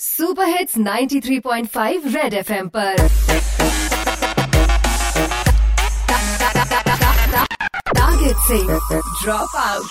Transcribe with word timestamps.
Super 0.00 0.48
hits 0.48 0.76
93.5 0.78 2.06
red 2.14 2.34
FM 2.34 2.68
पर 2.70 2.96
target 7.94 8.36
से 8.42 8.58
drop 9.22 9.56
out 9.58 9.84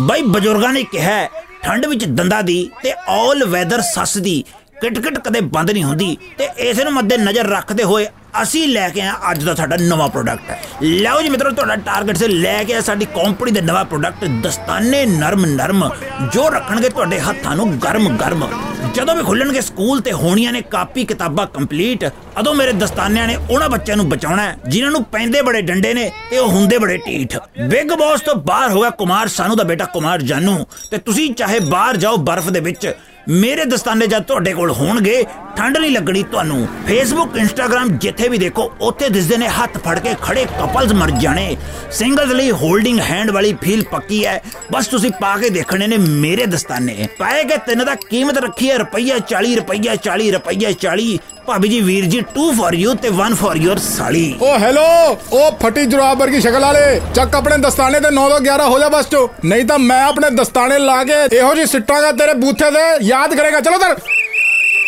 ਬਈ 0.00 0.22
ਬਜ਼ੁਰਗਾਂ 0.24 0.72
ਨੇ 0.72 0.82
ਕਿਹਾ 0.84 1.10
ਹੈ, 1.10 1.28
ਠੰਡ 1.62 1.86
ਵਿੱਚ 1.86 2.04
ਦੰਦਾਂ 2.10 2.42
ਦੀ 2.42 2.56
ਤੇ 2.82 2.92
ਆਲ 3.10 3.44
ਵੈਦਰ 3.46 3.80
ਸੱਸ 3.84 4.16
ਦੀ 4.18 4.42
ਕਿਟਕਿਟ 4.80 5.18
ਕਦੇ 5.18 5.40
ਬੰਦ 5.50 5.70
ਨਹੀਂ 5.70 5.82
ਹੁੰਦੀ 5.84 6.16
ਤੇ 6.38 6.48
ਇਸੇ 6.60 6.84
ਨੂੰ 6.84 6.92
ਮੱਦੇ 6.92 7.16
ਨਜ਼ਰ 7.18 7.46
ਰੱਖਦੇ 7.48 7.84
ਹੋਏ 7.84 8.06
ਅਸੀਂ 8.41 8.67
ਲੈ 8.67 8.87
ਕੇ 8.89 9.01
ਆਏ 9.01 9.11
ਅੱਜ 9.31 9.43
ਦਾ 9.43 9.55
ਸਾਡਾ 9.55 9.77
ਨਵਾਂ 9.81 10.07
ਪ੍ਰੋਡਕਟ 10.09 10.83
ਲਓ 10.83 11.21
ਜੀ 11.21 11.29
ਮਿੱਤਰੋ 11.29 11.49
ਤੁਹਾਡਾ 11.49 11.75
ਟਾਰਗੇਟ 11.75 12.17
ਸੇ 12.17 12.27
ਲੈ 12.27 12.63
ਕੇ 12.63 12.73
ਆਏ 12.73 12.81
ਸਾਡੀ 12.81 13.05
ਕੰਪਨੀ 13.05 13.51
ਦੇ 13.51 13.61
ਨਵਾਂ 13.61 13.83
ਪ੍ਰੋਡਕਟ 13.85 14.25
ਦਸਤਾਨੇ 14.43 15.05
ਨਰਮ 15.05 15.45
ਨਰਮ 15.45 15.89
ਜੋ 16.33 16.49
ਰੱਖਣਗੇ 16.49 16.89
ਤੁਹਾਡੇ 16.89 17.19
ਹੱਥਾਂ 17.19 17.55
ਨੂੰ 17.55 17.71
ਗਰਮ 17.79 18.17
ਗਰਮ 18.17 18.47
ਜਦੋਂ 18.95 19.15
ਵੀ 19.15 19.23
ਖੁੱਲਣਗੇ 19.23 19.61
ਸਕੂਲ 19.61 20.01
ਤੇ 20.01 20.11
ਹੋਣੀਆਂ 20.11 20.51
ਨੇ 20.53 20.61
ਕਾਪੀ 20.61 21.03
ਕਿਤਾਬਾਂ 21.05 21.45
ਕੰਪਲੀਟ 21.47 22.05
ਅਦੋਂ 22.39 22.53
ਮੇਰੇ 22.55 22.71
ਦਸਤਾਨਿਆਂ 22.73 23.27
ਨੇ 23.27 23.35
ਉਹਨਾਂ 23.51 23.69
ਬੱਚਿਆਂ 23.69 23.97
ਨੂੰ 23.97 24.07
ਬਚਾਉਣਾ 24.09 24.43
ਹੈ, 24.43 24.57
ਜਿਨ੍ਹਾਂ 24.67 24.91
ਨੂੰ 24.91 25.03
ਪੈਂਦੇ 25.03 25.41
ਬੜੇ 25.41 25.61
ਡੰਡੇ 25.61 25.93
ਨੇ 25.93 26.11
ਤੇ 26.29 26.37
ਉਹ 26.37 26.47
ਹੁੰਦੇ 26.47 26.77
ਬੜੇ 26.77 26.97
ਢੀਠ। 26.97 27.37
ਬਿਗ 27.69 27.91
ਬੌਸ 27.93 28.21
ਤੋਂ 28.21 28.35
ਬਾਹਰ 28.35 28.71
ਹੋਗਾ 28.71 28.89
ਕੁਮਾਰ 28.89 29.27
ਸਾਨੂ 29.27 29.55
ਦਾ 29.55 29.63
ਬੇਟਾ 29.63 29.85
ਕੁਮਾਰ 29.85 30.21
ਜਾਨੂ। 30.21 30.57
ਤੇ 30.91 30.97
ਤੁਸੀਂ 30.97 31.33
ਚਾਹੇ 31.33 31.59
ਬਾਹਰ 31.59 31.97
ਜਾਓ 31.97 32.17
ਬਰਫ਼ 32.17 32.49
ਦੇ 32.49 32.59
ਵਿੱਚ 32.59 32.93
ਮੇਰੇ 33.29 33.65
ਦਸਤਾਨੇ 33.65 34.07
ਜਦ 34.07 34.23
ਤੁਹਾਡੇ 34.23 34.53
ਕੋਲ 34.53 34.71
ਹੋਣਗੇ 34.71 35.23
ਠੰਡ 35.57 35.77
ਨਹੀਂ 35.77 35.91
ਲੱਗਣੀ 35.91 36.21
ਤੁਹਾਨੂੰ। 36.23 36.67
ਫੇਸਬੁੱਕ 36.87 37.37
ਇੰਸਟਾਗ੍ਰam 37.37 37.91
ਜਿੱਥੇ 37.97 38.27
ਵੀ 38.27 38.37
ਦੇਖੋ, 38.37 38.71
ਉੱਥੇ 38.81 39.07
ਦਿਸਦੇ 39.09 39.37
ਨੇ 39.37 39.47
ਹੱਥ 39.49 39.77
ਫੜ 39.77 39.97
ਕੇ 39.99 40.13
ਖੜੇ 40.21 40.45
ਕਪਲਸ 40.59 40.91
ਮਰ 40.93 41.11
ਜਾਣੇ। 41.11 41.55
ਸਿੰਗਲਸ 41.91 42.31
ਲਈ 42.31 42.51
ਹੋਲਡਿੰਗ 42.51 42.99
ਹੈਂਡ 42.99 43.31
ਵਾਲੀ 43.31 43.53
ਫੀਲ 43.61 43.83
ਪੱਕੀ 43.83 44.25
ਹੈ। 44.25 44.41
ਬਸ 44.71 44.87
ਤੁਸੀਂ 44.87 45.11
ਪਾ 45.21 45.35
ਕੇ 45.37 45.49
ਦੇਖਣੇ 45.49 45.87
ਨੇ 45.87 45.97
ਮੇਰੇ 45.97 46.45
ਦਸਤਾਨੇ। 46.45 47.07
ਪਾਏਗੇ 47.19 47.57
ਤਿੰਨ 47.57 47.85
ਦਾ 47.85 47.95
ਕੀਮਤ 48.09 48.37
ਰੱਖੀ 48.37 48.69
ਹੈ, 48.69 48.77
ਰੁਪਈਆ 48.77 49.17
40 49.29 49.55
ਰੁਪਈਆ 49.55 49.95
40 49.95 50.31
ਰੁਪਈਆ 50.31 50.71
40 50.81 51.17
ਭਾਬੀ 51.47 51.69
ਜੀ, 51.69 51.79
ਵੀਰ 51.81 52.05
ਜੀ 52.05 52.21
2 52.33 52.51
ਫॉर 52.53 52.75
ਯੂ 52.75 52.93
ਤੇ 52.93 53.09
1 53.11 53.33
ਫॉर 53.35 53.57
ਯੂਰ 53.57 53.77
ਸਾਲੀ। 53.79 54.35
ਓ 54.41 54.57
ਹੈਲੋ 54.59 54.85
ਓ, 55.31 55.49
ਫਟੀ 55.61 55.85
ਜੁਰਾਬ 55.85 56.19
ਵਰਗੀ 56.19 56.41
ਸ਼ਕਲ 56.41 56.61
ਵਾਲੇ। 56.61 56.99
ਚੱਕ 57.15 57.35
ਆਪਣੇ 57.35 57.57
ਦਸਤਾਨੇ 57.57 57.99
ਤੇ 57.99 58.11
9 58.11 58.27
ਤੋਂ 58.29 58.39
11 58.41 58.67
ਹੋ 58.69 58.79
ਜਾ 58.79 58.89
ਬਸ 58.89 59.09
ਚੋ। 59.09 59.29
ਨਹੀਂ 59.45 59.65
ਤਾਂ 59.65 59.79
ਮੈਂ 59.79 60.03
ਆਪਣੇ 60.03 60.29
ਦਸਤਾਨੇ 60.35 60.77
ਲਾ 60.79 61.03
ਕੇ 61.03 61.23
ਇਹੋ 61.37 61.53
ਜੀ 61.55 61.65
ਸਿੱਟਾਂਗਾ 61.65 62.11
ਤੇਰੇ 62.11 62.33
ਬੂਥੇ 62.33 62.71
ਤੇ 62.71 63.05
ਯਾਦ 63.05 63.35
ਕਰੇਗਾ। 63.35 63.59
ਚਲੋ 63.59 63.77
ਦਰ 63.77 63.95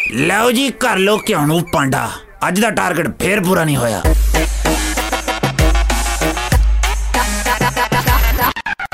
ਲਓ 0.07 0.51
ਜੀ, 0.51 0.69
ਕਰ 0.71 0.97
ਲੋ 0.97 1.17
ਕਿਉਂ 1.17 1.47
ਪਾਂਡਾ। 1.73 2.09
ਅੱਜ 2.47 2.59
ਦਾ 2.59 2.69
ਟਾਰਗੇਟ 2.69 3.07
ਫੇਰ 3.21 3.43
ਪੂਰਾ 3.43 3.63
ਨਹੀਂ 3.63 3.77
ਹੋਇਆ। 3.77 4.01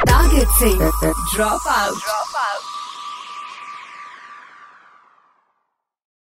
ਟਾਰਗੇਟ 0.08 0.48
ਸੇ 0.60 0.70
ਡ੍ਰੌਪ 1.36 1.68
ਆਊਟ 1.68 1.98